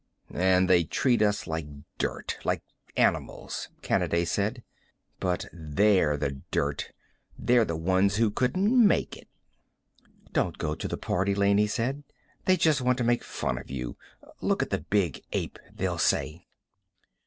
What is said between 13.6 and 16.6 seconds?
you. Look at the big ape, they'll say."